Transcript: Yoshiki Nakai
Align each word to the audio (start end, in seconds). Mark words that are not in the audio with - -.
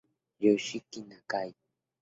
Yoshiki 0.45 0.99
Nakai 1.07 1.51